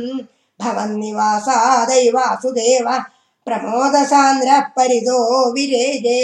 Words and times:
भवन्निवासादै 0.62 2.04
वासुदेव 2.14 2.86
प्रमोदसान्द्रः 3.46 4.60
परितो 4.76 5.18
विरेजे 5.54 6.20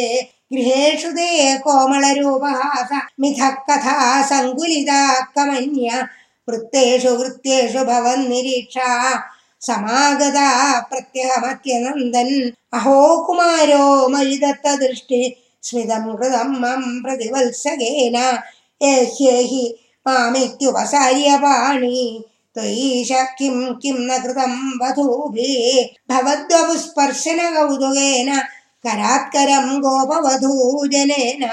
ഗൃഹേഷു 0.53 1.11
തേ 1.11 1.29
കോമളരൂപഹാസ 1.63 2.91
മിഥക്കഥാ 3.21 3.95
സങ്കുലിതാക്കമന്യ 4.31 5.91
വൃത്തേഷു 6.49 7.11
വൃത്തേഷു 7.19 7.83
ഭവൻ 7.89 8.19
നിരീക്ഷ 8.29 8.79
സമാഗത 9.63 10.39
പ്രത്യഹമത്യനന്ദൻ 10.89 12.31
അഹോ 12.73 12.97
കുമാരോ 13.27 13.85
മയിദത്ത 14.09 14.75
ദൃഷ്ടി 14.81 15.23
സ്മിതം 15.65 16.05
കൃതം 16.17 16.49
മം 16.63 16.83
പ്രതിവത്സകേന 17.05 18.19
ഏഹ്യേഹി 18.81 19.65
മാമിത്യുപസാര്യ 20.07 21.31
പാണി 21.43 21.99
ത്വയീശ 22.57 23.13
കിം 23.39 23.59
കിം 23.83 23.99
ന 24.09 24.17
കൃതം 24.19 24.55
വധൂഭി 24.81 25.53
ഭവദ്വപുസ്പർശന 26.11 27.41
കൗതുകേന 27.55 28.31
करात्करं 28.85 29.67
गोपवधूजनेन 29.85 31.45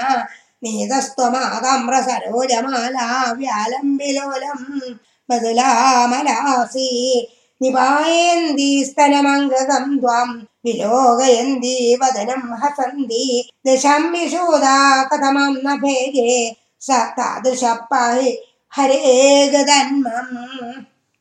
नीतस्त्वमाताम्रसरोजमाला 0.62 3.08
व्यालम्बिलोलं 3.38 4.60
मधुलामलासि। 5.30 6.88
निपायन्ती 7.62 8.70
स्तनमङ्गकं 8.84 9.86
त्वां 10.00 10.28
विलोकयन्ती 10.64 11.74
वदनं 12.02 12.44
हसन्ति 12.62 13.24
दशाम्यशोदा 13.66 14.76
कथमं 15.10 15.52
न 15.64 15.66
भेजे 15.82 16.30
स 16.86 16.88
तादृश 17.16 17.62
पाहि 17.90 18.30
हरे 18.76 19.00
गदन्मम् 19.54 20.36